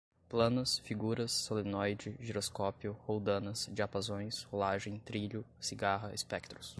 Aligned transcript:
planas, 0.27 0.79
figuras, 0.79 1.31
solenoide, 1.31 2.15
giroscópio, 2.19 2.93
roldanas, 3.05 3.69
diapasões, 3.71 4.41
rolagem, 4.43 4.97
trilho, 4.99 5.45
cigarra, 5.59 6.11
espectros 6.11 6.69